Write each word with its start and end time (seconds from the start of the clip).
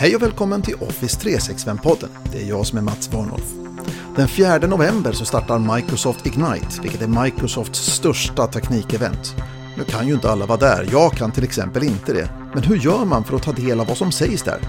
Hej 0.00 0.16
och 0.16 0.22
välkommen 0.22 0.62
till 0.62 0.74
Office 0.74 1.18
365-podden. 1.18 2.08
Det 2.32 2.42
är 2.42 2.48
jag 2.48 2.66
som 2.66 2.78
är 2.78 2.82
Mats 2.82 3.12
Warnolf. 3.12 3.52
Den 4.16 4.28
4 4.28 4.58
november 4.58 5.12
så 5.12 5.24
startar 5.24 5.74
Microsoft 5.76 6.26
Ignite, 6.26 6.80
vilket 6.82 7.02
är 7.02 7.22
Microsofts 7.22 7.78
största 7.78 8.46
teknikevent. 8.46 9.34
Nu 9.76 9.84
kan 9.84 10.06
ju 10.08 10.14
inte 10.14 10.30
alla 10.30 10.46
vara 10.46 10.58
där, 10.58 10.88
jag 10.92 11.12
kan 11.12 11.32
till 11.32 11.44
exempel 11.44 11.82
inte 11.82 12.12
det. 12.12 12.30
Men 12.54 12.62
hur 12.62 12.76
gör 12.76 13.04
man 13.04 13.24
för 13.24 13.36
att 13.36 13.42
ta 13.42 13.52
del 13.52 13.80
av 13.80 13.86
vad 13.86 13.96
som 13.96 14.12
sägs 14.12 14.42
där? 14.42 14.60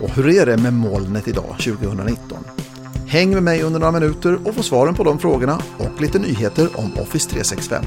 Och 0.00 0.10
hur 0.10 0.28
är 0.28 0.46
det 0.46 0.56
med 0.56 0.72
molnet 0.72 1.28
idag, 1.28 1.56
2019? 1.64 2.44
Häng 3.06 3.30
med 3.30 3.42
mig 3.42 3.62
under 3.62 3.80
några 3.80 3.92
minuter 3.92 4.38
och 4.44 4.54
få 4.54 4.62
svaren 4.62 4.94
på 4.94 5.04
de 5.04 5.18
frågorna 5.18 5.62
och 5.78 6.00
lite 6.00 6.18
nyheter 6.18 6.68
om 6.74 6.92
Office 6.92 7.30
365. 7.30 7.84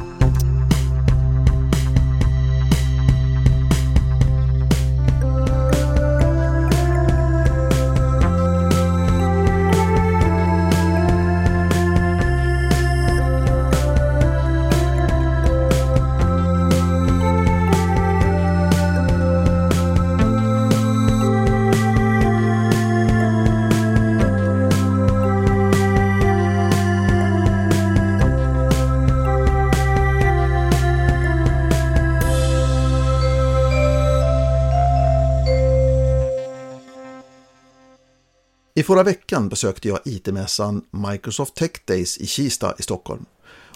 I 38.84 38.86
förra 38.86 39.04
veckan 39.04 39.50
besökte 39.50 39.88
jag 39.88 40.00
IT-mässan 40.06 40.82
Microsoft 40.92 41.56
Tech 41.56 41.72
Days 41.86 42.18
i 42.18 42.28
Kista 42.28 42.74
i 42.80 42.82
Stockholm. 42.82 43.26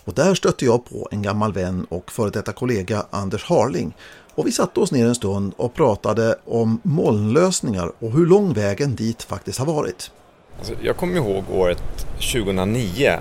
Och 0.03 0.13
där 0.13 0.35
stötte 0.35 0.65
jag 0.65 0.85
på 0.85 1.07
en 1.11 1.21
gammal 1.21 1.53
vän 1.53 1.85
och 1.89 2.11
före 2.11 2.29
detta 2.29 2.53
kollega 2.53 3.05
Anders 3.09 3.43
Harling. 3.43 3.95
Och 4.35 4.47
vi 4.47 4.51
satte 4.51 4.79
oss 4.79 4.91
ner 4.91 5.07
en 5.07 5.15
stund 5.15 5.53
och 5.57 5.73
pratade 5.73 6.35
om 6.45 6.79
molnlösningar 6.83 7.91
och 7.99 8.11
hur 8.11 8.25
lång 8.25 8.53
vägen 8.53 8.95
dit 8.95 9.23
faktiskt 9.23 9.59
har 9.59 9.65
varit. 9.65 10.11
Alltså, 10.57 10.73
jag 10.81 10.97
kommer 10.97 11.15
ihåg 11.15 11.43
året 11.51 12.07
2009 12.13 13.19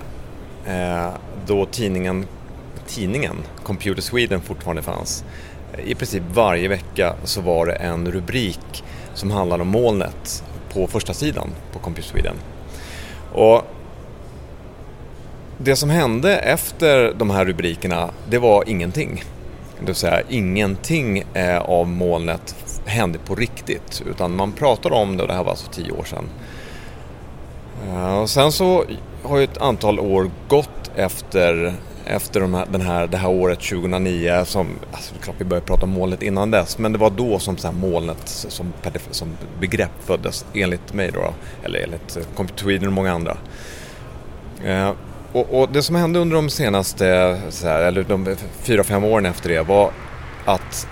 eh, 0.65 1.09
då 1.45 1.65
tidningen, 1.65 2.25
tidningen 2.87 3.35
Computer 3.63 4.01
Sweden 4.01 4.41
fortfarande 4.41 4.81
fanns. 4.81 5.23
I 5.85 5.95
princip 5.95 6.23
varje 6.33 6.67
vecka 6.67 7.15
så 7.23 7.41
var 7.41 7.65
det 7.65 7.73
en 7.73 8.11
rubrik 8.11 8.83
som 9.13 9.31
handlade 9.31 9.61
om 9.61 9.67
molnet 9.67 10.43
på 10.77 10.87
första 10.87 11.13
sidan 11.13 11.49
på 11.71 11.79
Compute 11.79 12.07
Sweden. 12.07 12.35
Och 13.33 13.61
det 15.57 15.75
som 15.75 15.89
hände 15.89 16.37
efter 16.37 17.13
de 17.13 17.29
här 17.29 17.45
rubrikerna, 17.45 18.09
det 18.29 18.37
var 18.37 18.69
ingenting. 18.69 19.23
Det 19.79 19.85
vill 19.85 19.95
säga 19.95 20.21
ingenting 20.29 21.23
eh, 21.33 21.57
av 21.57 21.87
molnet 21.87 22.55
hände 22.85 23.19
på 23.19 23.35
riktigt, 23.35 24.03
utan 24.09 24.35
man 24.35 24.51
pratade 24.51 24.95
om 24.95 25.17
det 25.17 25.23
och 25.23 25.27
det 25.27 25.35
här 25.35 25.43
var 25.43 25.51
alltså 25.51 25.71
tio 25.71 25.91
år 25.91 26.03
sedan. 26.03 26.29
Eh, 27.87 28.19
och 28.19 28.29
sen 28.29 28.51
så 28.51 28.85
har 29.23 29.37
ju 29.37 29.43
ett 29.43 29.57
antal 29.57 29.99
år 29.99 30.31
gått 30.47 30.91
efter 30.95 31.73
efter 32.07 32.41
de 32.41 32.53
här, 32.53 32.65
den 32.71 32.81
här, 32.81 33.07
det 33.07 33.17
här 33.17 33.29
året 33.29 33.59
2009 33.59 34.45
som, 34.45 34.67
alltså 34.91 35.13
det 35.13 35.19
är 35.19 35.23
klart 35.23 35.35
vi 35.39 35.45
började 35.45 35.67
prata 35.67 35.83
om 35.83 35.89
molnet 35.89 36.21
innan 36.21 36.51
dess, 36.51 36.77
men 36.77 36.91
det 36.91 36.97
var 36.97 37.09
då 37.09 37.39
som 37.39 37.57
så 37.57 37.71
molnet 37.71 38.21
som, 38.25 38.73
som 39.11 39.37
begrepp 39.59 39.91
föddes 40.05 40.45
enligt 40.53 40.93
mig 40.93 41.11
då, 41.13 41.33
eller 41.63 41.79
enligt 41.79 42.17
eh, 42.17 42.23
Computer 42.35 42.63
Sweden 42.63 42.87
och 42.87 42.93
många 42.93 43.13
andra. 43.13 43.37
Eh, 44.65 44.91
och, 45.31 45.59
och, 45.59 45.69
det 45.71 45.83
som 45.83 45.95
hände 45.95 46.19
under 46.19 46.35
de 46.35 46.49
senaste, 46.49 47.39
så 47.49 47.67
här, 47.67 47.81
eller 47.81 48.03
de 48.03 48.35
fyra, 48.61 48.83
fem 48.83 49.03
åren 49.03 49.25
efter 49.25 49.49
det 49.49 49.61
var 49.61 49.91
att 50.45 50.87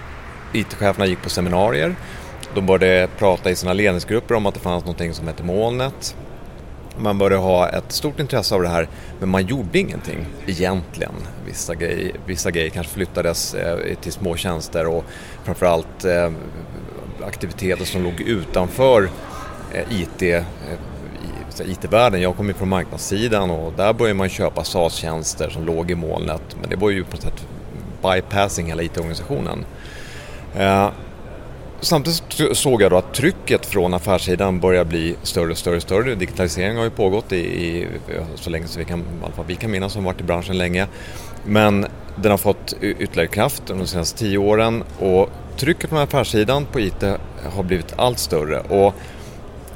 IT-cheferna 0.53 1.05
gick 1.05 1.21
på 1.21 1.29
seminarier, 1.29 1.95
de 2.55 2.65
började 2.65 3.07
prata 3.17 3.51
i 3.51 3.55
sina 3.55 3.73
ledningsgrupper 3.73 4.35
om 4.35 4.45
att 4.45 4.53
det 4.53 4.59
fanns 4.59 4.83
någonting 4.83 5.13
som 5.13 5.27
hette 5.27 5.43
molnet 5.43 6.15
man 6.97 7.17
började 7.17 7.41
ha 7.43 7.69
ett 7.69 7.91
stort 7.91 8.19
intresse 8.19 8.55
av 8.55 8.61
det 8.61 8.67
här 8.67 8.87
men 9.19 9.29
man 9.29 9.45
gjorde 9.45 9.79
ingenting 9.79 10.25
egentligen. 10.47 11.13
Vissa 11.45 11.75
grejer, 11.75 12.11
vissa 12.25 12.51
grejer 12.51 12.69
kanske 12.69 12.93
flyttades 12.93 13.53
eh, 13.53 13.95
till 14.01 14.11
små 14.11 14.35
tjänster 14.35 14.87
och 14.87 15.05
framförallt 15.43 16.05
eh, 16.05 16.31
aktiviteter 17.27 17.85
som 17.85 18.03
låg 18.03 18.21
utanför 18.21 19.09
eh, 19.73 20.01
IT 20.01 20.43
IT-världen. 21.65 22.21
Jag 22.21 22.37
kom 22.37 22.47
ju 22.47 22.53
från 22.53 22.69
marknadssidan 22.69 23.51
och 23.51 23.73
där 23.77 23.93
började 23.93 24.17
man 24.17 24.29
köpa 24.29 24.63
SaaS-tjänster 24.63 25.49
som 25.49 25.65
låg 25.65 25.91
i 25.91 25.95
molnet 25.95 26.55
men 26.61 26.69
det 26.69 26.75
var 26.75 26.89
ju 26.89 27.03
på 27.03 27.15
något 27.15 27.23
sätt 27.23 27.47
bypassing 28.01 28.67
hela 28.67 28.83
IT-organisationen. 28.83 29.65
Samtidigt 31.85 32.57
såg 32.57 32.81
jag 32.81 32.91
då 32.91 32.97
att 32.97 33.13
trycket 33.13 33.65
från 33.65 33.93
affärssidan 33.93 34.59
börjar 34.59 34.85
bli 34.85 35.15
större 35.23 35.51
och 35.51 35.57
större 35.57 35.81
större. 35.81 36.15
Digitaliseringen 36.15 36.77
har 36.77 36.83
ju 36.83 36.89
pågått 36.89 37.31
i, 37.31 37.37
i 37.37 37.87
så 38.35 38.49
länge 38.49 38.67
som 38.67 38.79
vi 38.79 38.85
kan, 38.85 38.99
i 38.99 39.03
alla 39.23 39.33
fall 39.33 39.45
vi 39.47 39.55
kan 39.55 39.71
minnas, 39.71 39.93
som 39.93 40.03
varit 40.03 40.19
i 40.19 40.23
branschen 40.23 40.57
länge. 40.57 40.87
Men 41.45 41.85
den 42.15 42.31
har 42.31 42.37
fått 42.37 42.73
ytterligare 42.81 43.27
kraft 43.27 43.69
under 43.69 43.83
de 43.83 43.89
senaste 43.89 44.19
tio 44.19 44.37
åren 44.37 44.83
och 44.99 45.29
trycket 45.57 45.89
från 45.89 45.99
affärssidan 45.99 46.65
på 46.65 46.79
IT 46.79 47.03
har 47.55 47.63
blivit 47.63 47.93
allt 47.95 48.19
större. 48.19 48.59
Och 48.59 48.93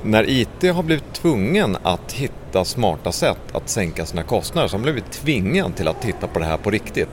när 0.03 0.30
IT 0.30 0.74
har 0.74 0.84
blivit 0.84 1.14
tvungen 1.14 1.78
att 1.84 2.12
hitta 2.12 2.66
smarta 2.66 3.12
sätt 3.12 3.56
att 3.56 3.69
sänka 3.69 4.06
sina 4.06 4.24
kostnader 4.24 4.68
så 4.68 4.74
har 4.74 4.80
man 4.80 4.94
blivit 4.94 5.12
tvingad 5.12 5.75
till 5.75 5.88
att 5.88 6.02
titta 6.02 6.28
på 6.28 6.40
det 6.40 6.46
här 6.46 6.58
på 6.58 6.72
riktigt. 6.72 7.09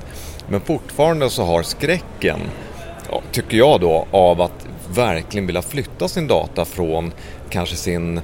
Men 0.48 0.60
fortfarande 0.60 1.30
så 1.30 1.44
har 1.44 1.62
skräcken, 1.62 2.40
tycker 3.32 3.56
jag 3.56 3.80
då, 3.80 4.06
av 4.10 4.40
att 4.40 4.65
verkligen 4.94 5.46
vilja 5.46 5.62
flytta 5.62 6.08
sin 6.08 6.26
data 6.26 6.64
från 6.64 7.12
kanske 7.50 7.76
sin 7.76 8.20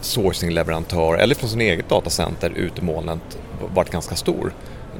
sourcingleverantör 0.00 1.14
eller 1.14 1.34
från 1.34 1.50
sin 1.50 1.60
eget 1.60 1.88
datacenter 1.88 2.50
ut 2.50 2.78
i 2.78 2.82
molnet 2.82 3.38
varit 3.74 3.90
ganska 3.90 4.16
stor. 4.16 4.52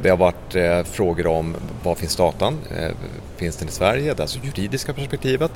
Det 0.03 0.11
har 0.11 0.17
varit 0.17 0.55
eh, 0.55 0.83
frågor 0.83 1.27
om 1.27 1.57
var 1.83 1.95
finns 1.95 2.17
datan? 2.17 2.59
Eh, 2.79 2.91
finns 3.37 3.57
den 3.57 3.69
i 3.69 3.71
Sverige? 3.71 4.15
Det 4.15 4.21
är 4.21 4.23
alltså 4.23 4.39
juridiska 4.45 4.93
perspektivet. 4.93 5.51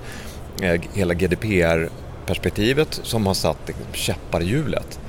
Eh, 0.62 0.80
hela 0.94 1.14
GDPR-perspektivet 1.14 3.00
som 3.02 3.26
har 3.26 3.34
satt 3.34 3.70
käppar 3.92 4.40
i 4.40 4.44
hjulet. 4.44 5.00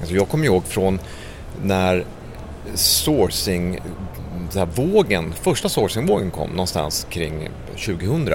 Alltså 0.00 0.14
jag 0.14 0.28
kommer 0.28 0.44
ihåg 0.44 0.64
från 0.64 1.00
när 1.62 2.04
sourcing 2.74 3.80
vågen, 4.74 5.32
första 5.32 5.68
sourcingvågen 5.68 6.30
kom 6.30 6.50
någonstans 6.50 7.06
kring 7.10 7.48
2000 7.84 8.28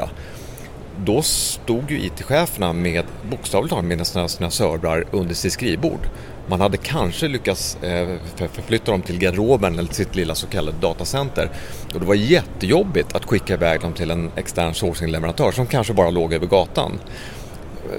då 0.97 1.21
stod 1.21 1.91
ju 1.91 2.05
IT-cheferna 2.05 2.73
med 2.73 3.05
bokstavligt 3.29 3.69
talat 3.73 3.85
med 3.85 4.07
sina, 4.07 4.27
sina 4.27 4.49
servrar 4.49 5.05
under 5.11 5.35
sitt 5.35 5.53
skrivbord. 5.53 6.09
Man 6.47 6.61
hade 6.61 6.77
kanske 6.77 7.27
lyckats 7.27 7.83
eh, 7.83 8.17
förflytta 8.35 8.91
dem 8.91 9.01
till 9.01 9.19
garderoben 9.19 9.79
eller 9.79 9.93
sitt 9.93 10.15
lilla 10.15 10.35
så 10.35 10.47
kallade 10.47 10.77
datacenter. 10.81 11.49
Och 11.93 11.99
det 11.99 12.05
var 12.05 12.15
jättejobbigt 12.15 13.15
att 13.15 13.25
skicka 13.25 13.53
iväg 13.53 13.81
dem 13.81 13.93
till 13.93 14.11
en 14.11 14.31
extern 14.35 14.73
sourcing-leverantör 14.73 15.51
som 15.51 15.65
kanske 15.65 15.93
bara 15.93 16.09
låg 16.09 16.33
över 16.33 16.47
gatan. 16.47 16.99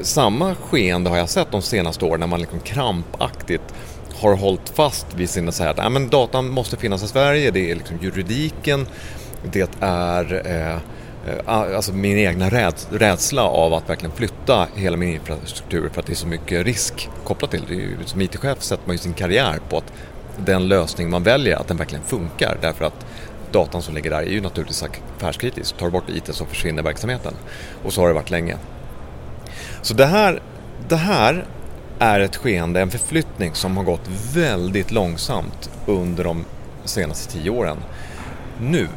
Samma 0.02 0.54
skeende 0.54 1.10
har 1.10 1.16
jag 1.16 1.28
sett 1.28 1.50
de 1.50 1.62
senaste 1.62 2.04
åren 2.04 2.20
när 2.20 2.26
man 2.26 2.40
liksom 2.40 2.60
krampaktigt 2.60 3.74
har 4.20 4.36
hållit 4.36 4.68
fast 4.68 5.06
vid 5.14 5.30
sina 5.30 5.52
så 5.52 5.62
här 5.62 5.70
att 5.70 6.10
datan 6.10 6.48
måste 6.48 6.76
finnas 6.76 7.02
i 7.02 7.08
Sverige, 7.08 7.50
det 7.50 7.70
är 7.70 7.74
liksom 7.74 7.98
juridiken, 8.02 8.86
det 9.52 9.70
är 9.80 10.34
Eh, 10.46 10.78
Eh, 11.26 11.38
alltså 11.46 11.92
min 11.92 12.18
egna 12.18 12.48
rädsla 12.90 13.42
av 13.42 13.74
att 13.74 13.90
verkligen 13.90 14.16
flytta 14.16 14.68
hela 14.74 14.96
min 14.96 15.08
infrastruktur 15.08 15.88
för 15.88 16.00
att 16.00 16.06
det 16.06 16.12
är 16.12 16.16
så 16.16 16.26
mycket 16.26 16.66
risk 16.66 17.08
kopplat 17.24 17.50
till 17.50 17.64
det. 17.68 18.08
Som 18.08 18.20
IT-chef 18.20 18.62
sätter 18.62 18.86
man 18.86 18.94
ju 18.94 18.98
sin 18.98 19.14
karriär 19.14 19.60
på 19.68 19.78
att 19.78 19.92
den 20.36 20.68
lösning 20.68 21.10
man 21.10 21.22
väljer, 21.22 21.56
att 21.56 21.68
den 21.68 21.76
verkligen 21.76 22.04
funkar 22.04 22.58
därför 22.60 22.84
att 22.84 23.06
datan 23.52 23.82
som 23.82 23.94
ligger 23.94 24.10
där 24.10 24.22
är 24.22 24.30
ju 24.30 24.40
naturligtvis 24.40 24.84
affärskritisk. 25.18 25.76
Tar 25.76 25.86
du 25.86 25.92
bort 25.92 26.10
IT 26.10 26.34
så 26.34 26.44
försvinner 26.44 26.82
verksamheten. 26.82 27.34
Och 27.84 27.92
så 27.92 28.00
har 28.00 28.08
det 28.08 28.14
varit 28.14 28.30
länge. 28.30 28.56
Så 29.82 29.94
det 29.94 30.06
här, 30.06 30.42
det 30.88 30.96
här 30.96 31.44
är 31.98 32.20
ett 32.20 32.36
skeende, 32.36 32.80
en 32.80 32.90
förflyttning 32.90 33.54
som 33.54 33.76
har 33.76 33.84
gått 33.84 34.08
väldigt 34.34 34.90
långsamt 34.90 35.70
under 35.86 36.24
de 36.24 36.44
senaste 36.84 37.32
tio 37.32 37.50
åren. 37.50 37.76
Nu 38.60 38.88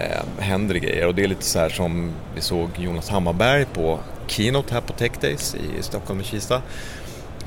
eh, 0.00 0.42
händer 0.42 0.74
det 0.74 0.80
grejer 0.80 1.06
och 1.06 1.14
det 1.14 1.24
är 1.24 1.28
lite 1.28 1.44
så 1.44 1.58
här 1.58 1.68
som 1.68 2.10
vi 2.34 2.40
såg 2.40 2.68
Jonas 2.76 3.08
Hammarberg 3.08 3.64
på 3.64 3.98
Keynote 4.26 4.74
här 4.74 4.80
på 4.80 4.92
Tech 4.92 5.12
Days 5.20 5.54
i 5.54 5.82
Stockholm 5.82 6.20
och 6.20 6.26
Kista 6.26 6.62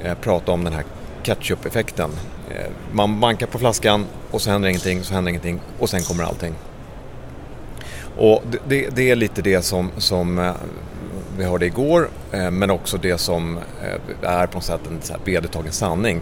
eh, 0.04 0.14
prata 0.14 0.52
om 0.52 0.64
den 0.64 0.74
här 0.74 0.84
catch-up-effekten. 1.24 2.10
Eh, 2.50 2.72
man 2.92 3.20
bankar 3.20 3.48
på 3.48 3.60
flaskan 3.60 4.06
och 4.32 4.42
så 4.42 4.52
händer 4.52 4.70
ingenting, 4.70 5.04
så 5.04 5.14
händer 5.14 5.30
ingenting 5.30 5.60
och 5.80 5.90
sen 5.90 6.02
kommer 6.02 6.24
allting. 6.24 6.56
Och 8.18 8.44
det, 8.52 8.60
det, 8.68 8.90
det 8.96 9.10
är 9.12 9.16
lite 9.16 9.42
det 9.42 9.62
som, 9.62 9.92
som 9.98 10.40
eh, 10.40 10.54
vi 11.38 11.44
hörde 11.44 11.66
igår, 11.66 12.10
eh, 12.32 12.52
men 12.52 12.70
också 12.70 12.98
det 12.98 13.18
som 13.18 13.58
eh, 13.58 14.30
är 14.30 14.48
på 14.48 14.58
något 14.58 14.64
sätt 14.64 14.82
en 14.88 15.00
vedertagen 15.26 15.72
sanning. 15.72 16.22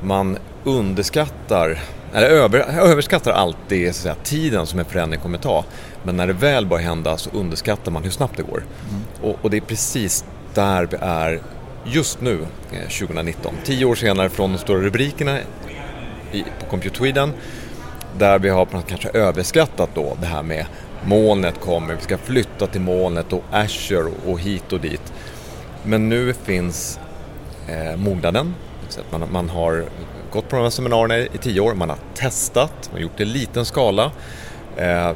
Man 0.00 0.38
underskattar, 0.64 1.78
eller 2.12 2.28
över, 2.28 2.60
överskattar 2.60 3.32
alltid 3.32 3.94
så 3.94 4.00
säga, 4.02 4.14
tiden 4.22 4.66
som 4.66 4.78
en 4.78 4.84
förändring 4.84 5.20
kommer 5.20 5.38
ta. 5.38 5.64
Men 6.02 6.16
när 6.16 6.26
det 6.26 6.32
väl 6.32 6.66
börjar 6.66 6.84
hända 6.84 7.16
så 7.16 7.30
underskattar 7.30 7.92
man 7.92 8.02
hur 8.02 8.10
snabbt 8.10 8.36
det 8.36 8.42
går. 8.42 8.64
Mm. 8.90 9.02
Och, 9.22 9.38
och, 9.42 9.50
det 9.50 9.56
är 9.56 9.60
precis 9.60 10.24
där 10.54 10.86
vi 10.90 10.96
är 11.00 11.40
just 11.84 12.20
nu, 12.20 12.46
2019. 12.70 13.54
Tio 13.64 13.84
år 13.84 13.94
senare 13.94 14.28
från 14.28 14.52
de 14.52 14.58
stora 14.58 14.80
rubrikerna 14.80 15.38
i, 16.32 16.44
på 16.60 16.66
Compute 16.70 16.96
Sweden 16.96 17.32
där 18.18 18.38
vi 18.38 18.48
har 18.48 18.66
kanske 18.88 19.08
överskattat 19.08 19.90
då 19.94 20.16
det 20.20 20.26
här 20.26 20.42
med 20.42 20.66
molnet 21.04 21.60
kommer, 21.60 21.94
vi 21.94 22.00
ska 22.00 22.18
flytta 22.18 22.66
till 22.66 22.80
molnet 22.80 23.32
och 23.32 23.44
Azure 23.52 24.10
och 24.26 24.40
hit 24.40 24.72
och 24.72 24.80
dit. 24.80 25.12
Men 25.82 26.08
nu 26.08 26.34
finns 26.34 27.00
eh, 27.68 27.96
mognaden, 27.96 28.54
man, 29.10 29.28
man 29.32 29.48
har 29.48 29.84
gått 30.32 30.48
på 30.48 30.56
de 30.56 30.62
här 30.62 30.70
seminarierna 30.70 31.18
i 31.18 31.38
tio 31.40 31.60
år, 31.60 31.74
man 31.74 31.88
har 31.88 31.98
testat, 32.14 32.72
man 32.84 32.92
har 32.92 33.00
gjort 33.00 33.16
det 33.16 33.22
i 33.22 33.26
liten 33.26 33.64
skala. 33.64 34.12
Eh, 34.76 35.12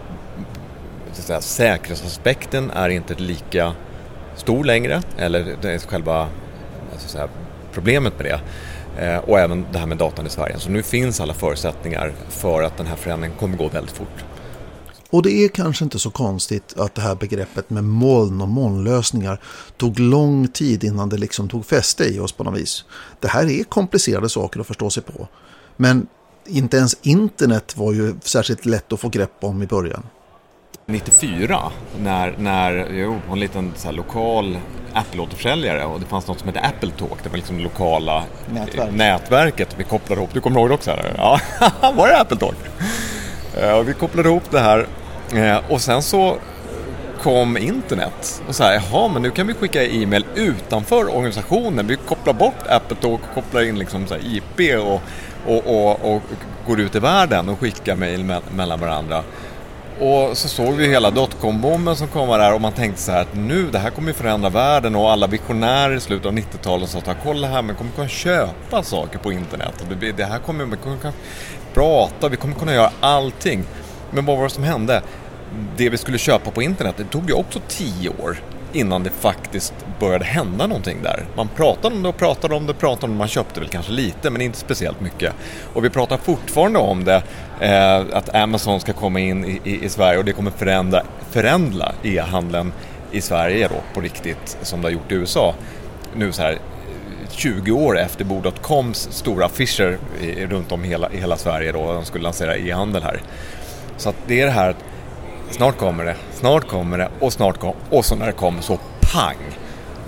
så 1.13 1.23
säga, 1.23 1.41
säkerhetsaspekten 1.41 2.71
är 2.71 2.89
inte 2.89 3.15
lika 3.15 3.73
stor 4.37 4.65
längre, 4.65 5.03
eller 5.19 5.57
det 5.63 5.73
är 5.73 5.79
själva 5.79 6.29
så 6.99 7.09
säga, 7.09 7.29
problemet 7.73 8.13
med 8.19 8.27
det. 8.27 8.41
Eh, 8.99 9.19
och 9.19 9.41
även 9.41 9.67
det 9.73 9.79
här 9.79 9.87
med 9.87 9.99
datan 9.99 10.27
i 10.27 10.31
Sverige. 10.31 10.59
Så 10.59 10.71
nu 10.71 10.83
finns 10.83 11.21
alla 11.21 11.35
förutsättningar 11.35 12.13
för 12.29 12.63
att 12.63 12.77
den 12.77 12.87
här 12.87 12.97
förändringen 12.97 13.39
kommer 13.39 13.57
gå 13.57 13.69
väldigt 13.69 13.97
fort. 13.97 14.25
Och 15.17 15.23
det 15.23 15.45
är 15.45 15.49
kanske 15.49 15.85
inte 15.85 15.99
så 15.99 16.11
konstigt 16.11 16.75
att 16.79 16.95
det 16.95 17.03
här 17.03 17.15
begreppet 17.15 17.71
med 17.71 17.85
moln 17.85 18.41
och 18.41 18.49
molnlösningar 18.49 19.41
tog 19.77 19.99
lång 19.99 20.49
tid 20.49 20.85
innan 20.85 21.09
det 21.09 21.17
liksom 21.17 21.49
tog 21.49 21.67
fäste 21.67 22.05
i 22.05 22.19
oss 22.19 22.33
på 22.33 22.45
något 22.45 22.61
vis. 22.61 22.85
Det 23.21 23.29
här 23.29 23.51
är 23.51 23.65
komplicerade 23.65 24.29
saker 24.29 24.61
att 24.61 24.67
förstå 24.67 24.91
sig 24.91 25.03
på. 25.03 25.29
Men 25.77 26.07
inte 26.47 26.77
ens 26.77 26.97
internet 27.03 27.77
var 27.77 27.93
ju 27.93 28.15
särskilt 28.23 28.67
lätt 28.67 28.93
att 28.93 29.01
få 29.01 29.09
grepp 29.09 29.33
om 29.41 29.63
i 29.63 29.67
början. 29.67 30.03
94 30.87 31.61
när, 31.99 32.35
när 32.39 32.89
jo, 32.93 33.21
en 33.33 33.41
liten 33.41 33.73
så 33.77 33.93
lokal 33.93 34.59
Apple-återförsäljare 34.93 35.85
och 35.85 36.01
det 36.01 36.07
fanns 36.07 36.27
något 36.27 36.39
som 36.39 36.49
hette 36.49 36.61
Apple 36.61 36.91
Talk, 36.91 37.19
det 37.23 37.29
var 37.29 37.37
liksom 37.37 37.57
det 37.57 37.63
lokala 37.63 38.25
Nätverk. 38.53 38.93
nätverket 38.93 39.75
vi 39.79 39.85
kopplade 39.85 40.21
ihop. 40.21 40.31
Du 40.33 40.41
kommer 40.41 40.61
ihåg 40.61 40.69
det 40.69 40.75
också? 40.75 40.91
Eller? 40.91 41.15
Ja, 41.17 41.41
var 41.97 42.09
det 42.09 42.21
Apple 42.21 42.37
Talk? 42.37 42.57
Eh, 43.57 43.83
vi 43.83 43.95
kopplade 43.95 44.29
ihop 44.29 44.51
det 44.51 44.61
här 44.61 44.87
eh, 45.35 45.61
och 45.69 45.81
sen 45.81 46.03
så 46.03 46.37
kom 47.23 47.57
internet 47.57 48.43
och 48.49 48.55
så 48.55 48.65
här, 48.65 48.75
jaha, 48.75 49.09
men 49.09 49.23
nu 49.23 49.31
kan 49.31 49.47
vi 49.47 49.55
skicka 49.55 49.85
e-mail 49.85 50.25
utanför 50.35 51.17
organisationen. 51.17 51.87
Vi 51.87 51.97
kopplar 51.97 52.33
bort 52.33 52.67
Apple 52.69 52.97
Talk 52.97 53.21
och 53.29 53.35
kopplar 53.35 53.63
in 53.63 53.79
liksom 53.79 54.07
så 54.07 54.17
IP 54.17 54.77
och, 54.79 55.01
och, 55.47 55.67
och, 55.67 56.15
och, 56.15 56.23
går 56.67 56.81
ut 56.81 56.95
i 56.95 56.99
världen 56.99 57.49
och 57.49 57.61
skickar 57.61 57.97
mail 57.97 58.25
me 58.25 58.41
mellan 58.57 58.81
varandra. 58.81 59.23
Och 60.01 60.37
så 60.37 60.49
såg 60.49 60.75
vi 60.75 60.89
hela 60.89 61.11
dotcom-bomben 61.11 61.97
som 61.97 62.09
kom 62.09 62.29
där 62.29 62.55
och 62.55 62.61
man 62.61 62.73
tänkte 62.73 63.03
så 63.03 63.13
här 63.13 63.23
att 63.23 63.35
nu, 63.35 63.71
det 63.71 63.79
här 63.79 63.91
kommer 63.91 64.09
ju 64.09 64.15
förändra 64.15 64.51
världen 64.51 64.97
och 64.97 65.11
alla 65.13 65.27
visionärer 65.27 65.97
i 65.97 66.01
slutet 66.01 66.27
av 66.27 66.33
90-talet 66.33 66.91
sa 66.91 66.99
att 66.99 67.17
kolla 67.23 67.49
här, 67.49 67.63
man 67.63 67.77
kommer 67.77 67.91
kunna 67.91 68.09
köpa 68.09 68.83
saker 68.83 69.19
på 69.19 69.33
internet. 69.33 69.85
Det, 70.01 70.13
det 70.13 70.25
här 70.25 70.39
kommer, 70.39 70.67
man 70.67 70.79
kommer 70.79 70.97
kunna 70.97 71.13
prata, 71.75 72.29
vi 72.29 72.37
kommer 72.37 72.55
kunna 72.55 72.75
göra 72.75 72.91
allting. 73.01 73.65
Men 74.17 74.25
vad 74.25 74.37
var 74.37 74.45
det 74.45 74.51
som 74.51 74.65
hände? 74.65 75.03
Det 75.77 75.91
vi 75.91 75.97
skulle 75.97 76.19
köpa 76.19 76.51
på 76.51 76.63
internet, 76.63 76.95
det 76.97 77.05
tog 77.05 77.29
ju 77.29 77.35
också 77.35 77.61
tio 77.69 78.09
år 78.09 78.39
innan 78.73 79.03
det 79.03 79.11
faktiskt 79.11 79.75
började 80.01 80.25
hända 80.25 80.67
någonting 80.67 81.03
där. 81.03 81.25
Man 81.37 81.49
pratade 81.49 81.95
om 81.95 82.03
det 82.03 82.09
och 82.09 82.17
pratade 82.17 82.55
om 82.55 82.67
det 82.67 82.73
och 82.73 82.79
pratade 82.79 83.07
om 83.07 83.11
det, 83.11 83.19
man 83.19 83.29
köpte 83.29 83.61
väl 83.61 83.69
kanske 83.69 83.93
lite 83.93 84.31
men 84.31 84.41
inte 84.41 84.59
speciellt 84.59 85.01
mycket. 85.01 85.33
Och 85.73 85.85
vi 85.85 85.91
pratar 85.91 86.17
fortfarande 86.17 86.79
om 86.79 87.05
det, 87.05 87.23
eh, 87.61 87.97
att 88.13 88.35
Amazon 88.35 88.81
ska 88.81 88.93
komma 88.93 89.21
in 89.21 89.45
i, 89.45 89.61
i, 89.65 89.85
i, 89.85 89.89
Sverige 89.89 90.19
och 90.19 90.25
det 90.25 90.33
kommer 90.33 90.51
förändra, 90.51 91.03
förändra 91.31 91.93
e-handeln 92.03 92.73
i 93.13 93.21
Sverige 93.21 93.69
då 93.69 93.81
på 93.95 94.01
riktigt 94.01 94.59
som 94.63 94.81
det 94.81 94.87
har 94.87 94.93
gjort 94.93 95.13
i 95.13 95.15
USA. 95.15 95.55
Nu 96.15 96.33
så 96.33 96.43
här 96.43 96.59
20 97.31 97.73
år 97.73 97.99
efter 97.99 98.25
Bo.coms 98.25 99.09
stora 99.11 99.47
affischer 99.47 99.99
runt 100.49 100.73
om 100.73 100.85
hela, 100.85 101.11
i 101.13 101.17
hela 101.17 101.37
Sverige 101.37 101.73
då, 101.73 101.93
de 101.93 102.05
skulle 102.05 102.25
lansera 102.25 102.57
e-handel 102.57 103.03
här. 103.03 103.21
Så 103.97 104.09
att 104.09 104.17
det 104.27 104.41
är 104.41 104.47
det 104.47 104.53
här 104.53 104.71
att 104.71 104.85
snart 105.51 105.79
kommer 105.79 106.05
det, 106.05 106.17
snart 106.33 106.69
kommer 106.69 106.99
det 106.99 107.09
och 107.21 107.33
snart 107.33 107.59
kommer 107.59 107.77
och 107.91 108.05
så 108.05 108.17
när 108.17 108.27
det 108.27 108.33
kommer 108.33 108.63
så 108.63 108.79
pang! 109.13 109.37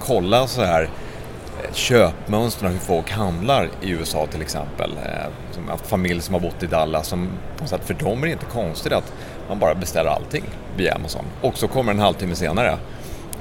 Kolla 0.00 0.46
så 0.46 0.64
här 0.64 0.82
eh, 0.82 1.72
köpmönstren 1.72 2.72
hur 2.72 2.78
folk 2.78 3.10
handlar 3.10 3.68
i 3.82 3.90
USA 3.90 4.26
till 4.26 4.42
exempel. 4.42 4.90
Eh, 5.04 5.30
som 5.50 5.70
en 5.70 5.78
familj 5.78 6.20
som 6.20 6.34
har 6.34 6.40
bott 6.40 6.62
i 6.62 6.66
Dallas, 6.66 7.06
som, 7.06 7.28
på 7.56 7.66
sätt, 7.66 7.80
för 7.84 7.94
dem 7.94 8.22
är 8.22 8.26
det 8.26 8.32
inte 8.32 8.44
konstigt 8.44 8.92
att 8.92 9.12
man 9.48 9.58
bara 9.58 9.74
beställer 9.74 10.10
allting 10.10 10.44
via 10.76 10.94
Amazon. 10.94 11.24
Och 11.42 11.58
så 11.58 11.68
kommer 11.68 11.92
en 11.92 11.98
halvtimme 11.98 12.34
senare. 12.34 12.78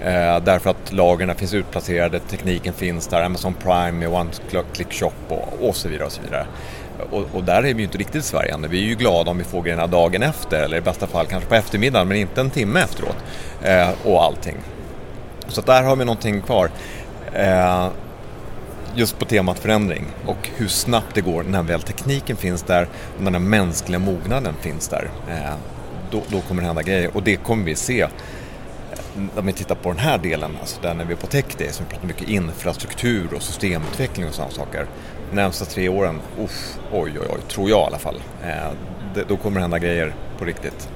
Eh, 0.02 0.40
därför 0.44 0.70
att 0.70 0.94
lagren 0.94 1.36
finns 1.36 1.54
utplacerade, 1.54 2.20
tekniken 2.20 2.74
finns 2.74 3.08
där, 3.08 3.22
Amazon 3.22 3.54
Prime 3.54 3.92
med 3.92 4.10
One 4.10 4.30
Click 4.74 4.94
Shop 4.94 5.12
och, 5.28 5.68
och 5.68 5.76
så 5.76 5.90
vidare. 5.90 6.06
Och 6.06 6.12
så 6.12 6.22
vidare. 6.22 6.46
Och, 7.12 7.26
och, 7.34 7.44
där 7.44 7.58
är 7.58 7.74
vi 7.74 7.78
ju 7.78 7.84
inte 7.84 7.98
riktigt 7.98 8.16
i 8.16 8.28
Sverige 8.28 8.54
än. 8.54 8.70
Vi 8.70 8.84
är 8.84 8.88
ju 8.88 8.96
glada 8.96 9.32
om 9.32 9.38
vi 9.38 9.44
får 9.44 9.62
grejerna 9.62 9.88
dagen 9.88 10.24
efter 10.24 10.62
eller 10.62 10.78
i 10.78 10.82
bästa 10.82 11.08
fall 11.08 11.26
kanske 11.26 11.50
på 11.50 11.56
eftermiddagen 11.56 12.08
men 12.08 12.18
inte 12.18 12.42
en 12.42 12.50
timme 12.50 12.80
efteråt. 12.80 13.18
Eh, 13.64 13.90
och 14.04 14.24
allting. 14.24 14.56
Så 15.48 15.62
där 15.62 15.84
har 15.84 15.96
vi 15.96 16.06
någonting 16.06 16.42
kvar. 16.42 16.70
Eh, 17.34 17.88
just 18.96 19.20
på 19.20 19.26
temat 19.26 19.60
förändring 19.60 20.06
och 20.26 20.50
hur 20.56 20.68
snabbt 20.68 21.14
det 21.14 21.22
går 21.22 21.44
när 21.44 21.64
väl 21.64 21.82
tekniken 21.82 22.38
finns 22.38 22.64
där 22.64 22.88
och 23.18 23.24
när 23.24 23.32
den 23.32 23.50
mänskliga 23.50 24.00
mognaden 24.00 24.54
finns 24.62 24.88
där. 24.88 25.10
Eh, 25.30 25.54
då, 26.12 26.22
då, 26.28 26.42
kommer 26.42 26.62
det 26.62 26.68
hända 26.68 26.82
grejer 26.82 27.16
och 27.16 27.24
det 27.24 27.36
kommer 27.36 27.66
vi 27.66 27.76
se 27.76 28.08
om 29.36 29.46
vi 29.46 29.54
tittar 29.54 29.76
på 29.76 29.90
den 29.90 30.00
här 30.00 30.18
delen, 30.18 30.58
alltså 30.60 30.82
där 30.82 30.94
när 30.94 31.06
vi 31.06 31.14
är 31.14 31.18
på 31.18 31.28
Tech 31.28 31.46
Day, 31.58 31.72
som 31.72 31.86
vi 31.86 31.92
pratar 31.92 32.08
mycket 32.08 32.30
infrastruktur 32.30 33.34
och 33.34 33.42
systemutveckling 33.42 34.28
och 34.28 34.34
sådana 34.34 34.52
saker. 34.52 34.88
De 35.30 35.36
närmsta 35.36 35.66
tre 35.66 35.90
åren, 35.90 36.20
uff, 36.40 36.78
oj 36.92 37.12
oj 37.20 37.28
oj, 37.30 37.42
tror 37.48 37.70
jag 37.70 37.80
i 37.80 37.86
alla 37.88 37.98
fall. 37.98 38.22
Eh, 38.44 38.72
det, 39.16 39.24
då 39.28 39.38
kommer 39.38 39.56
det 39.56 39.62
hända 39.62 39.80
grejer 39.80 40.16
på 40.40 40.46
riktigt. 40.46 40.90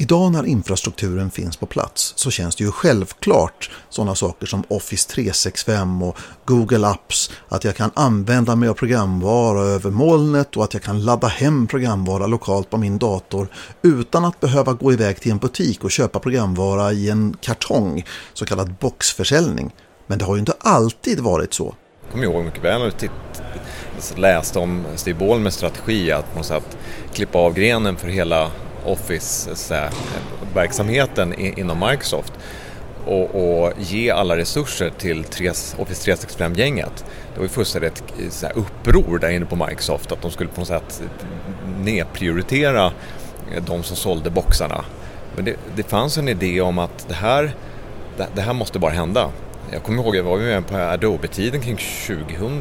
Idag 0.00 0.32
när 0.32 0.46
infrastrukturen 0.46 1.30
finns 1.30 1.56
på 1.56 1.66
plats 1.66 2.12
så 2.16 2.30
känns 2.30 2.56
det 2.56 2.64
ju 2.64 2.72
självklart 2.72 3.70
sådana 3.88 4.14
saker 4.14 4.46
som 4.46 4.64
Office 4.68 5.08
365 5.08 6.02
och 6.02 6.18
Google 6.44 6.86
Apps, 6.88 7.30
att 7.48 7.64
jag 7.64 7.76
kan 7.76 7.90
använda 7.94 8.56
mig 8.56 8.68
av 8.68 8.74
programvara 8.74 9.60
över 9.60 9.90
molnet 9.90 10.56
och 10.56 10.64
att 10.64 10.74
jag 10.74 10.82
kan 10.82 11.04
ladda 11.04 11.26
hem 11.26 11.66
programvara 11.66 12.26
lokalt 12.26 12.70
på 12.70 12.76
min 12.76 12.98
dator 12.98 13.48
utan 13.82 14.24
att 14.24 14.40
behöva 14.40 14.72
gå 14.72 14.92
iväg 14.92 15.20
till 15.20 15.32
en 15.32 15.38
butik 15.38 15.84
och 15.84 15.90
köpa 15.90 16.18
programvara 16.18 16.92
i 16.92 17.10
en 17.10 17.36
kartong, 17.40 18.04
så 18.32 18.44
kallad 18.44 18.74
boxförsäljning. 18.80 19.74
Men 20.06 20.18
det 20.18 20.24
har 20.24 20.34
ju 20.34 20.40
inte 20.40 20.54
alltid 20.60 21.20
varit 21.20 21.54
så. 21.54 21.74
Jag 22.02 22.12
kommer 22.12 22.24
ihåg 22.24 22.44
mycket 22.44 22.64
väl 22.64 22.80
när 22.80 22.92
jag 23.00 24.18
läste 24.18 24.58
om 24.58 24.84
Steve 24.96 25.18
Ballmers 25.18 25.54
strategi 25.54 26.12
att 26.12 26.32
på 26.32 26.38
något 26.38 26.46
sätt 26.46 26.78
klippa 27.12 27.38
av 27.38 27.54
grenen 27.54 27.96
för 27.96 28.08
hela 28.08 28.50
Office-verksamheten 28.84 31.34
inom 31.34 31.80
Microsoft 31.80 32.32
och, 33.06 33.34
och, 33.34 33.72
ge 33.78 34.10
alla 34.10 34.36
resurser 34.36 34.90
till 34.90 35.24
Office 35.78 36.12
365-gänget. 36.12 37.04
Det 37.34 37.40
var 37.40 37.44
ju 37.44 37.48
fullständigt 37.48 38.02
så 38.30 38.46
här, 38.46 38.58
uppror 38.58 39.18
där 39.18 39.30
inne 39.30 39.46
på 39.46 39.56
Microsoft 39.56 40.12
att 40.12 40.22
de 40.22 40.30
skulle 40.30 40.50
på 40.50 40.60
något 40.60 40.68
sätt 40.68 41.02
nedprioritera 41.80 42.92
eh, 43.54 43.62
de 43.66 43.82
som 43.82 43.96
sålde 43.96 44.30
boxarna. 44.30 44.84
Men 45.36 45.44
det, 45.44 45.56
det 45.76 45.82
fanns 45.82 46.18
en 46.18 46.28
idé 46.28 46.60
om 46.60 46.78
att 46.78 47.08
det 47.08 47.14
här, 47.14 47.54
det, 48.16 48.28
det 48.34 48.40
här 48.40 48.52
måste 48.52 48.78
bara 48.78 48.92
hända. 48.92 49.30
Jag 49.72 49.82
kommer 49.82 50.02
ihåg, 50.02 50.16
jag 50.16 50.22
var 50.22 50.38
med 50.38 50.66
på 50.66 50.76
Adobe-tiden 50.76 51.60
kring 51.60 51.78
2000 52.06 52.60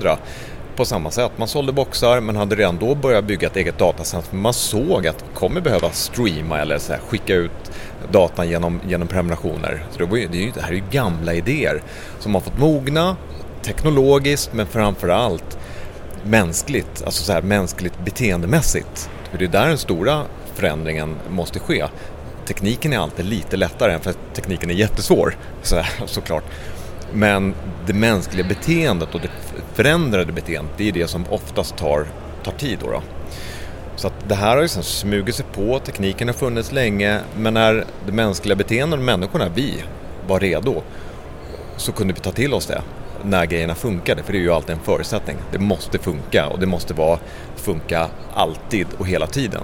på 0.78 0.86
samma 0.86 1.12
sätt. 1.12 1.32
Man 1.36 1.48
sålde 1.48 1.72
boxar 1.72 2.20
men 2.20 2.36
hade 2.36 2.56
redan 2.56 2.78
då 2.78 2.96
börjat 2.96 3.26
bygga 3.26 3.48
ett 3.48 3.56
eget 3.56 3.78
datacenter. 3.78 4.36
Man 4.36 4.54
såg 4.54 5.08
att 5.08 5.26
man 5.26 5.34
kommer 5.34 5.62
behöva 5.62 5.92
streama 5.92 6.60
eller 6.60 6.78
så 6.78 6.92
här, 6.92 7.00
skicka 7.00 7.36
ut 7.36 7.72
datan 8.12 8.50
genom, 8.50 8.80
genom 8.88 9.08
prenumerationer. 9.08 9.86
Så 9.92 10.00
det, 10.00 10.06
var 10.06 10.18
ju, 10.18 10.28
det, 10.28 10.38
är 10.38 10.42
ju, 10.42 10.52
det 10.52 10.62
här 10.62 10.70
är 10.70 10.74
ju 10.74 10.84
gamla 10.92 11.34
idéer 11.34 11.82
som 12.20 12.34
har 12.34 12.42
fått 12.42 12.60
mogna 12.60 13.16
teknologiskt 13.64 14.54
men 14.54 14.68
framförallt 14.68 15.58
mänskligt, 16.24 17.04
alltså 17.06 17.24
så 17.24 17.34
här, 17.34 17.42
mänskligt 17.42 18.00
beteendemässigt. 18.06 19.10
För 19.32 19.38
det 19.38 19.46
är 19.46 19.50
där 19.50 19.68
den 19.68 19.78
stora 19.78 20.24
förändringen 20.56 21.16
måste 21.30 21.60
ske. 21.60 21.86
Tekniken 22.46 22.94
är 22.94 22.98
alltid 22.98 23.26
lite 23.26 23.58
lättare, 23.58 24.00
för 24.00 24.14
tekniken 24.34 24.70
är 24.70 24.74
jättesvår 24.74 25.36
så 25.62 25.76
här, 25.76 26.06
såklart. 26.06 26.44
Men 27.14 27.54
det 27.86 27.94
mänskliga 27.94 28.48
beteendet 28.48 29.16
och 29.16 29.22
det 29.22 29.30
förändrade 29.74 30.32
beteendet, 30.32 30.74
det 30.78 30.88
är 30.88 30.92
det 30.92 31.08
som 31.08 31.26
oftast 31.30 31.78
tar, 31.78 32.08
tar 32.44 32.52
tid. 32.52 32.80
Då, 32.82 32.92
då. 32.92 33.02
Så 33.96 34.08
att 34.08 34.30
det 34.30 34.36
här 34.36 34.56
har 34.56 34.62
ju 34.62 34.68
smugit 34.68 35.36
sig 35.36 35.46
på, 35.54 35.80
tekniken 35.80 36.28
har 36.28 36.34
funnits 36.34 36.72
länge, 36.72 37.20
men 37.38 37.54
när 37.54 37.86
det 38.06 38.12
mänskliga 38.12 38.56
beteendet, 38.56 39.00
människorna, 39.00 39.50
vi, 39.56 39.84
var 40.28 40.40
redo, 40.40 40.82
så 41.78 41.92
kunde 41.92 42.14
vi 42.14 42.20
ta 42.20 42.32
till 42.32 42.54
oss 42.54 42.66
det 42.66 42.82
när 43.24 43.46
grejerna 43.46 43.76
funkade, 43.76 44.24
för 44.24 44.34
det 44.34 44.40
är 44.40 44.42
ju 44.42 44.52
alltid 44.52 44.76
en 44.76 44.82
förutsättning. 44.82 45.38
Det 45.52 45.60
måste 45.60 45.98
funka 45.98 46.48
och 46.48 46.60
det 46.60 46.66
måste 46.66 46.94
vara, 46.94 47.20
funka 47.56 48.08
alltid 48.34 48.88
och 48.98 49.08
hela 49.08 49.28
tiden. 49.28 49.64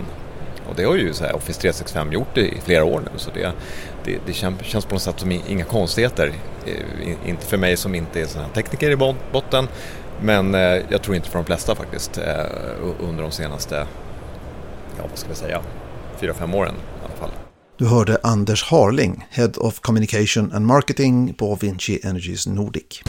Och 0.74 0.80
det 0.80 0.86
har 0.86 0.96
ju 0.96 1.14
så 1.14 1.24
här, 1.24 1.36
Office 1.36 1.62
365 1.62 2.12
gjort 2.12 2.38
i 2.38 2.62
flera 2.66 2.84
år 2.84 3.00
nu 3.00 3.20
så 3.20 3.32
det, 3.34 3.52
det, 4.06 4.20
det 4.26 4.34
känns 4.34 4.86
på 4.86 4.96
något 4.96 5.02
sätt 5.02 5.20
som 5.20 5.32
inga 5.32 5.66
konstigheter. 5.66 6.34
Eh, 6.66 7.30
inte 7.30 7.46
för 7.46 7.58
mig 7.58 7.78
som 7.78 7.96
inte 7.96 8.22
är 8.22 8.26
sån 8.26 8.42
här 8.42 8.50
tekniker 8.50 8.92
i 8.92 8.96
botten 9.32 9.68
men 10.22 10.56
eh, 10.56 10.62
jag 10.90 11.02
tror 11.02 11.16
inte 11.16 11.30
för 11.30 11.40
de 11.40 11.46
flesta 11.46 11.76
faktiskt 11.76 12.18
eh, 12.18 12.46
under 13.00 13.24
de 13.24 13.32
senaste, 13.32 13.88
ja 14.98 15.04
vad 15.10 15.18
ska 15.18 15.30
vi 15.30 15.36
säga, 15.36 15.62
fyra, 16.20 16.34
fem 16.34 16.54
åren 16.54 16.76
i 16.76 17.06
alla 17.06 17.16
fall. 17.16 17.32
Du 17.78 17.86
hörde 17.86 18.18
Anders 18.24 18.64
Harling, 18.64 19.28
Head 19.30 19.52
of 19.58 19.80
Communication 19.80 20.54
and 20.54 20.66
Marketing 20.66 21.34
på 21.34 21.56
Vinci 21.56 22.00
Energies 22.04 22.48
Nordic. 22.48 23.04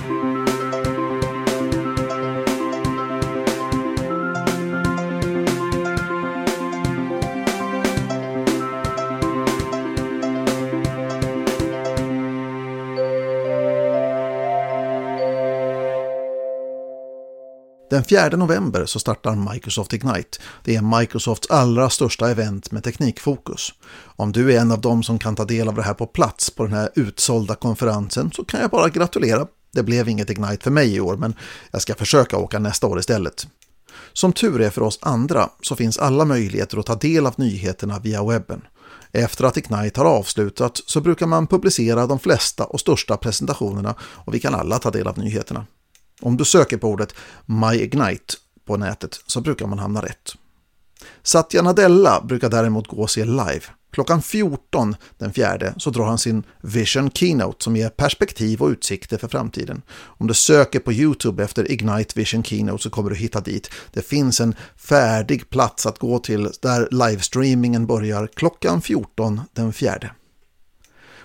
Den 17.95 18.05
4 18.05 18.37
november 18.37 18.87
så 18.87 18.99
startar 18.99 19.53
Microsoft 19.53 19.93
Ignite. 19.93 20.39
Det 20.65 20.77
är 20.77 20.99
Microsofts 21.01 21.51
allra 21.51 21.91
största 21.91 22.31
event 22.31 22.71
med 22.71 22.85
teknikfokus. 22.85 23.73
Om 24.17 24.33
du 24.33 24.53
är 24.53 24.61
en 24.61 24.73
av 24.73 24.81
dem 24.81 25.03
som 25.03 25.19
kan 25.19 25.37
ta 25.37 25.45
del 25.45 25.69
av 25.69 25.75
det 25.75 25.83
här 25.83 25.95
på 25.95 26.07
plats 26.07 26.51
på 26.51 26.63
den 26.63 26.73
här 26.73 26.91
utsålda 26.95 27.55
konferensen 27.55 28.31
så 28.33 28.45
kan 28.45 28.61
jag 28.61 28.71
bara 28.71 28.89
gratulera. 28.89 29.47
Det 29.73 29.83
blev 29.83 30.09
inget 30.09 30.31
Ignite 30.31 30.65
för 30.65 30.71
mig 30.71 30.95
i 30.95 31.01
år 31.01 31.17
men 31.17 31.35
jag 31.71 31.83
ska 31.83 31.95
försöka 31.95 32.37
åka 32.37 32.59
nästa 32.59 32.87
år 32.87 32.99
istället. 32.99 33.47
Som 34.13 34.33
tur 34.33 34.61
är 34.61 34.71
för 34.71 34.83
oss 34.83 34.99
andra 35.03 35.49
så 35.63 35.77
finns 35.77 35.99
alla 35.99 36.25
möjligheter 36.25 36.79
att 36.79 36.87
ta 36.87 36.95
del 36.95 37.27
av 37.27 37.35
nyheterna 37.37 37.99
via 37.99 38.25
webben. 38.25 38.63
Efter 39.13 39.45
att 39.45 39.57
Ignite 39.57 40.01
har 40.01 40.07
avslutat 40.07 40.81
så 40.87 41.01
brukar 41.01 41.27
man 41.27 41.47
publicera 41.47 42.07
de 42.07 42.19
flesta 42.19 42.65
och 42.65 42.81
största 42.81 43.17
presentationerna 43.17 43.95
och 44.01 44.35
vi 44.35 44.41
kan 44.41 44.55
alla 44.55 44.79
ta 44.79 44.91
del 44.91 45.07
av 45.07 45.19
nyheterna. 45.19 45.67
Om 46.25 46.37
du 46.37 46.45
söker 46.45 46.76
på 46.76 46.88
ordet 46.88 47.14
MyIgnite 47.47 48.35
på 48.64 48.76
nätet 48.76 49.21
så 49.26 49.40
brukar 49.40 49.66
man 49.66 49.78
hamna 49.78 50.02
rätt. 50.02 50.35
Satya 51.23 51.62
Nadella 51.62 52.21
brukar 52.21 52.50
däremot 52.50 52.88
gå 52.88 52.97
och 52.97 53.11
se 53.11 53.25
live. 53.25 53.62
Klockan 53.93 54.23
14 54.23 54.97
den 55.19 55.33
fjärde 55.33 55.75
så 55.76 55.90
drar 55.90 56.04
han 56.04 56.19
sin 56.19 56.43
Vision 56.61 57.11
Keynote 57.11 57.64
som 57.64 57.76
ger 57.76 57.88
perspektiv 57.88 58.62
och 58.62 58.69
utsikter 58.69 59.19
för 59.19 59.28
framtiden. 59.28 59.83
Om 59.90 60.26
du 60.26 60.35
söker 60.35 60.78
på 60.81 60.93
Youtube 60.93 61.45
efter 61.45 61.71
Ignite 61.71 62.21
Vision 62.21 62.45
Keynote 62.45 62.83
så 62.83 62.90
kommer 62.90 63.11
du 63.11 63.16
hitta 63.16 63.40
dit. 63.40 63.71
Det 63.93 64.02
finns 64.02 64.40
en 64.40 64.54
färdig 64.76 65.50
plats 65.50 65.87
att 65.87 65.99
gå 65.99 66.19
till 66.19 66.50
där 66.62 66.88
livestreamingen 66.90 67.87
börjar 67.87 68.26
klockan 68.26 68.83
14 68.83 69.40
den 69.52 69.73
fjärde. 69.73 70.11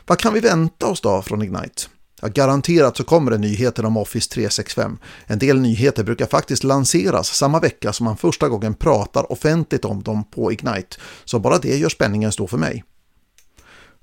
Vad 0.07 0.19
kan 0.19 0.33
vi 0.33 0.39
vänta 0.39 0.85
oss 0.85 1.01
då 1.01 1.21
från 1.21 1.41
Ignite? 1.41 1.81
Ja, 2.21 2.27
garanterat 2.27 2.97
så 2.97 3.03
kommer 3.03 3.31
det 3.31 3.37
nyheter 3.37 3.85
om 3.85 3.97
Office 3.97 4.29
365. 4.29 4.97
En 5.27 5.39
del 5.39 5.59
nyheter 5.59 6.03
brukar 6.03 6.25
faktiskt 6.25 6.63
lanseras 6.63 7.27
samma 7.27 7.59
vecka 7.59 7.93
som 7.93 8.03
man 8.03 8.17
första 8.17 8.49
gången 8.49 8.73
pratar 8.73 9.31
offentligt 9.31 9.85
om 9.85 10.03
dem 10.03 10.23
på 10.23 10.51
Ignite, 10.51 10.97
så 11.25 11.39
bara 11.39 11.57
det 11.57 11.77
gör 11.77 11.89
spänningen 11.89 12.31
stor 12.31 12.47
för 12.47 12.57
mig. 12.57 12.83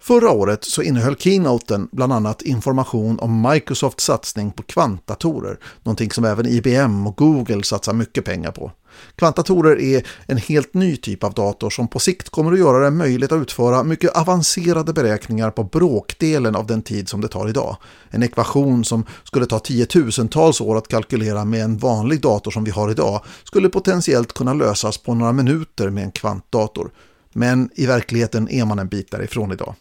Förra 0.00 0.30
året 0.30 0.64
så 0.64 0.82
innehöll 0.82 1.16
keynoten 1.16 1.88
bland 1.92 2.12
annat 2.12 2.42
information 2.42 3.18
om 3.18 3.48
Microsofts 3.50 4.04
satsning 4.04 4.50
på 4.50 4.62
kvantdatorer, 4.62 5.58
någonting 5.82 6.10
som 6.10 6.24
även 6.24 6.46
IBM 6.46 7.06
och 7.06 7.16
Google 7.16 7.62
satsar 7.62 7.92
mycket 7.92 8.24
pengar 8.24 8.50
på. 8.50 8.72
Kvantdatorer 9.16 9.80
är 9.80 10.06
en 10.26 10.36
helt 10.36 10.74
ny 10.74 10.96
typ 10.96 11.24
av 11.24 11.34
dator 11.34 11.70
som 11.70 11.88
på 11.88 11.98
sikt 11.98 12.28
kommer 12.28 12.52
att 12.52 12.58
göra 12.58 12.84
det 12.84 12.90
möjligt 12.90 13.32
att 13.32 13.42
utföra 13.42 13.82
mycket 13.82 14.16
avancerade 14.16 14.92
beräkningar 14.92 15.50
på 15.50 15.64
bråkdelen 15.64 16.56
av 16.56 16.66
den 16.66 16.82
tid 16.82 17.08
som 17.08 17.20
det 17.20 17.28
tar 17.28 17.48
idag. 17.48 17.76
En 18.10 18.22
ekvation 18.22 18.84
som 18.84 19.04
skulle 19.24 19.46
ta 19.46 19.58
tiotusentals 19.58 20.60
år 20.60 20.76
att 20.76 20.88
kalkylera 20.88 21.44
med 21.44 21.64
en 21.64 21.78
vanlig 21.78 22.20
dator 22.20 22.50
som 22.50 22.64
vi 22.64 22.70
har 22.70 22.90
idag 22.90 23.24
skulle 23.44 23.68
potentiellt 23.68 24.32
kunna 24.32 24.54
lösas 24.54 24.98
på 24.98 25.14
några 25.14 25.32
minuter 25.32 25.90
med 25.90 26.04
en 26.04 26.12
kvantdator. 26.12 26.90
Men 27.32 27.70
i 27.74 27.86
verkligheten 27.86 28.48
är 28.48 28.64
man 28.64 28.78
en 28.78 28.88
bit 28.88 29.10
därifrån 29.10 29.52
idag. 29.52 29.74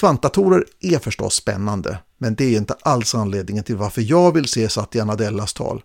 Kvantdatorer 0.00 0.64
är 0.80 0.98
förstås 0.98 1.34
spännande, 1.34 1.98
men 2.18 2.34
det 2.34 2.44
är 2.44 2.58
inte 2.58 2.74
alls 2.82 3.14
anledningen 3.14 3.64
till 3.64 3.76
varför 3.76 4.02
jag 4.02 4.34
vill 4.34 4.48
se 4.48 4.68
Satya 4.68 5.04
Nadellas 5.04 5.52
tal. 5.52 5.82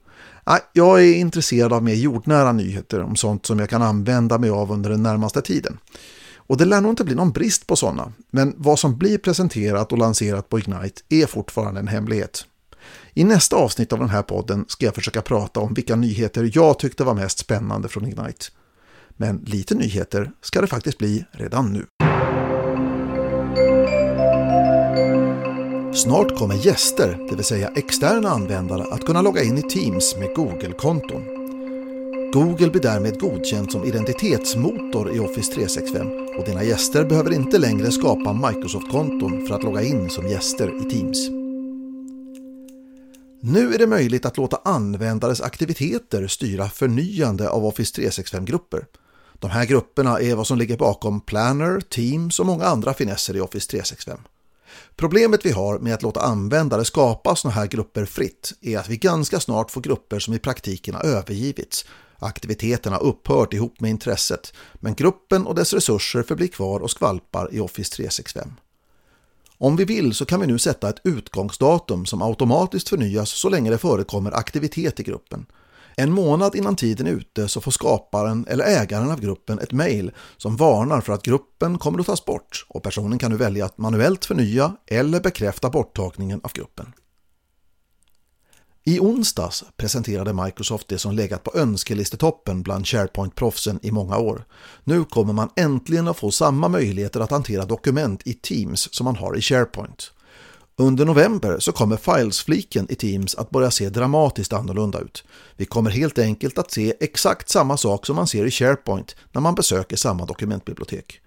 Jag 0.73 1.03
är 1.03 1.13
intresserad 1.13 1.73
av 1.73 1.83
mer 1.83 1.93
jordnära 1.93 2.51
nyheter 2.51 3.03
om 3.03 3.15
sånt 3.15 3.45
som 3.45 3.59
jag 3.59 3.69
kan 3.69 3.81
använda 3.81 4.37
mig 4.37 4.49
av 4.49 4.71
under 4.71 4.89
den 4.89 5.03
närmaste 5.03 5.41
tiden. 5.41 5.77
Och 6.35 6.57
det 6.57 6.65
lär 6.65 6.81
nog 6.81 6.91
inte 6.91 7.03
bli 7.03 7.15
någon 7.15 7.31
brist 7.31 7.67
på 7.67 7.75
sådana, 7.75 8.13
men 8.31 8.53
vad 8.57 8.79
som 8.79 8.97
blir 8.97 9.17
presenterat 9.17 9.91
och 9.91 9.97
lanserat 9.97 10.49
på 10.49 10.59
Ignite 10.59 11.01
är 11.09 11.25
fortfarande 11.25 11.79
en 11.79 11.87
hemlighet. 11.87 12.45
I 13.13 13.23
nästa 13.23 13.55
avsnitt 13.55 13.93
av 13.93 13.99
den 13.99 14.09
här 14.09 14.23
podden 14.23 14.65
ska 14.67 14.85
jag 14.85 14.95
försöka 14.95 15.21
prata 15.21 15.59
om 15.59 15.73
vilka 15.73 15.95
nyheter 15.95 16.51
jag 16.53 16.79
tyckte 16.79 17.03
var 17.03 17.13
mest 17.13 17.39
spännande 17.39 17.87
från 17.87 18.05
Ignite. 18.05 18.45
Men 19.17 19.37
lite 19.37 19.75
nyheter 19.75 20.31
ska 20.41 20.61
det 20.61 20.67
faktiskt 20.67 20.97
bli 20.97 21.25
redan 21.31 21.73
nu. 21.73 21.85
Snart 25.95 26.37
kommer 26.37 26.55
gäster, 26.55 27.17
det 27.29 27.35
vill 27.35 27.45
säga 27.45 27.71
externa 27.75 28.29
användare, 28.29 28.83
att 28.83 29.05
kunna 29.05 29.21
logga 29.21 29.43
in 29.43 29.57
i 29.57 29.61
Teams 29.61 30.15
med 30.15 30.35
Google-konton. 30.35 31.23
Google 32.33 32.69
blir 32.69 32.81
därmed 32.81 33.19
godkänd 33.19 33.71
som 33.71 33.85
identitetsmotor 33.85 35.15
i 35.15 35.19
Office 35.19 35.53
365 35.53 36.07
och 36.39 36.45
dina 36.45 36.63
gäster 36.63 37.05
behöver 37.05 37.33
inte 37.33 37.57
längre 37.57 37.91
skapa 37.91 38.33
Microsoft-konton 38.33 39.47
för 39.47 39.55
att 39.55 39.63
logga 39.63 39.81
in 39.81 40.09
som 40.09 40.27
gäster 40.27 40.67
i 40.67 40.89
Teams. 40.89 41.29
Nu 43.41 43.73
är 43.73 43.77
det 43.77 43.87
möjligt 43.87 44.25
att 44.25 44.37
låta 44.37 44.59
användares 44.63 45.41
aktiviteter 45.41 46.27
styra 46.27 46.69
förnyande 46.69 47.49
av 47.49 47.65
Office 47.65 48.01
365-grupper. 48.01 48.85
De 49.39 49.49
här 49.49 49.65
grupperna 49.65 50.19
är 50.19 50.35
vad 50.35 50.47
som 50.47 50.57
ligger 50.57 50.77
bakom 50.77 51.21
Planner, 51.21 51.79
Teams 51.79 52.39
och 52.39 52.45
många 52.45 52.65
andra 52.65 52.93
finesser 52.93 53.35
i 53.35 53.41
Office 53.41 53.69
365. 53.69 54.19
Problemet 54.95 55.45
vi 55.45 55.51
har 55.51 55.79
med 55.79 55.93
att 55.93 56.01
låta 56.01 56.21
användare 56.21 56.85
skapa 56.85 57.35
sådana 57.35 57.55
här 57.55 57.67
grupper 57.67 58.05
fritt 58.05 58.53
är 58.61 58.77
att 58.77 58.89
vi 58.89 58.97
ganska 58.97 59.39
snart 59.39 59.71
får 59.71 59.81
grupper 59.81 60.19
som 60.19 60.33
i 60.33 60.39
praktiken 60.39 60.95
har 60.95 61.03
övergivits. 61.03 61.85
Aktiviteterna 62.19 62.97
upphört 62.97 63.53
ihop 63.53 63.79
med 63.79 63.91
intresset, 63.91 64.53
men 64.73 64.95
gruppen 64.95 65.47
och 65.47 65.55
dess 65.55 65.73
resurser 65.73 66.23
förblir 66.23 66.47
kvar 66.47 66.79
och 66.79 66.91
skvalpar 66.91 67.49
i 67.51 67.59
Office 67.59 67.95
365. 67.95 68.51
Om 69.57 69.75
vi 69.75 69.85
vill 69.85 70.13
så 70.13 70.25
kan 70.25 70.41
vi 70.41 70.47
nu 70.47 70.59
sätta 70.59 70.89
ett 70.89 71.01
utgångsdatum 71.03 72.05
som 72.05 72.21
automatiskt 72.21 72.89
förnyas 72.89 73.29
så 73.29 73.49
länge 73.49 73.69
det 73.69 73.77
förekommer 73.77 74.31
aktivitet 74.31 74.99
i 74.99 75.03
gruppen. 75.03 75.45
En 75.97 76.11
månad 76.11 76.55
innan 76.55 76.75
tiden 76.75 77.07
är 77.07 77.11
ute 77.11 77.47
så 77.47 77.61
får 77.61 77.71
skaparen 77.71 78.47
eller 78.49 78.65
ägaren 78.65 79.11
av 79.11 79.21
gruppen 79.21 79.59
ett 79.59 79.71
mejl 79.71 80.11
som 80.37 80.57
varnar 80.57 81.01
för 81.01 81.13
att 81.13 81.23
gruppen 81.23 81.77
kommer 81.77 81.99
att 81.99 82.05
tas 82.05 82.25
bort 82.25 82.65
och 82.69 82.83
personen 82.83 83.19
kan 83.19 83.31
nu 83.31 83.37
välja 83.37 83.65
att 83.65 83.77
manuellt 83.77 84.25
förnya 84.25 84.75
eller 84.87 85.19
bekräfta 85.19 85.69
borttagningen 85.69 86.41
av 86.43 86.51
gruppen. 86.53 86.93
I 88.87 88.99
onsdags 88.99 89.63
presenterade 89.77 90.33
Microsoft 90.33 90.87
det 90.87 90.97
som 90.97 91.15
legat 91.15 91.43
på 91.43 91.51
önskelistetoppen 91.55 92.63
bland 92.63 92.85
SharePoint-proffsen 92.85 93.79
i 93.81 93.91
många 93.91 94.17
år. 94.17 94.45
Nu 94.83 95.03
kommer 95.03 95.33
man 95.33 95.49
äntligen 95.55 96.07
att 96.07 96.17
få 96.17 96.31
samma 96.31 96.67
möjligheter 96.67 97.19
att 97.19 97.31
hantera 97.31 97.65
dokument 97.65 98.21
i 98.25 98.33
Teams 98.33 98.93
som 98.93 99.05
man 99.05 99.15
har 99.15 99.37
i 99.37 99.41
SharePoint. 99.41 100.11
Under 100.77 101.05
november 101.05 101.59
så 101.59 101.71
kommer 101.71 101.97
Files-fliken 101.97 102.91
i 102.91 102.95
Teams 102.95 103.35
att 103.35 103.49
börja 103.49 103.71
se 103.71 103.89
dramatiskt 103.89 104.53
annorlunda 104.53 104.99
ut. 104.99 105.23
Vi 105.57 105.65
kommer 105.65 105.91
helt 105.91 106.19
enkelt 106.19 106.57
att 106.57 106.71
se 106.71 106.93
exakt 106.99 107.49
samma 107.49 107.77
sak 107.77 108.05
som 108.05 108.15
man 108.15 108.27
ser 108.27 108.45
i 108.45 108.51
SharePoint 108.51 109.15
när 109.31 109.41
man 109.41 109.55
besöker 109.55 109.97
samma 109.97 110.25
dokumentbibliotek. 110.25 111.21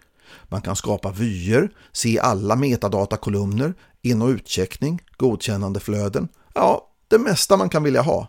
Man 0.48 0.62
kan 0.62 0.76
skapa 0.76 1.10
vyer, 1.10 1.70
se 1.92 2.18
alla 2.18 2.56
metadatakolumner, 2.56 3.74
in- 4.02 4.22
och 4.22 4.28
utcheckning, 4.28 5.02
godkännandeflöden, 5.16 6.28
ja, 6.54 6.88
det 7.08 7.18
mesta 7.18 7.56
man 7.56 7.68
kan 7.68 7.82
vilja 7.82 8.02
ha. 8.02 8.28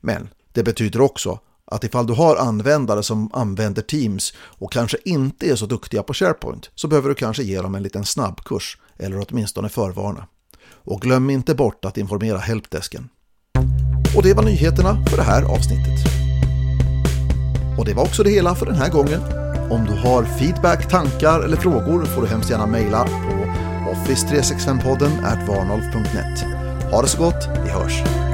Men 0.00 0.28
det 0.52 0.62
betyder 0.62 1.00
också 1.00 1.40
att 1.64 1.84
ifall 1.84 2.06
du 2.06 2.12
har 2.12 2.36
användare 2.36 3.02
som 3.02 3.30
använder 3.32 3.82
Teams 3.82 4.34
och 4.38 4.72
kanske 4.72 4.98
inte 5.04 5.50
är 5.50 5.56
så 5.56 5.66
duktiga 5.66 6.02
på 6.02 6.14
SharePoint 6.14 6.70
så 6.74 6.88
behöver 6.88 7.08
du 7.08 7.14
kanske 7.14 7.42
ge 7.42 7.60
dem 7.60 7.74
en 7.74 7.82
liten 7.82 8.04
snabbkurs 8.04 8.78
eller 8.96 9.26
åtminstone 9.28 9.68
förvarna. 9.68 10.26
Och 10.84 11.00
glöm 11.00 11.30
inte 11.30 11.54
bort 11.54 11.84
att 11.84 11.98
informera 11.98 12.38
helpdesken. 12.38 13.08
Och 14.16 14.22
det 14.22 14.34
var 14.34 14.42
nyheterna 14.42 15.04
för 15.06 15.16
det 15.16 15.22
här 15.22 15.42
avsnittet. 15.42 15.98
Och 17.78 17.84
det 17.84 17.94
var 17.94 18.02
också 18.02 18.22
det 18.22 18.30
hela 18.30 18.54
för 18.54 18.66
den 18.66 18.74
här 18.74 18.90
gången. 18.90 19.20
Om 19.70 19.84
du 19.84 19.92
har 19.92 20.24
feedback, 20.24 20.88
tankar 20.88 21.40
eller 21.40 21.56
frågor 21.56 22.04
får 22.04 22.22
du 22.22 22.28
hemskt 22.28 22.50
gärna 22.50 22.66
mejla 22.66 23.04
på 23.04 23.38
office365podden 23.92 25.46
varnolf.net. 25.46 26.44
Ha 26.90 27.02
det 27.02 27.08
så 27.08 27.18
gott, 27.18 27.48
vi 27.64 27.70
hörs! 27.70 28.27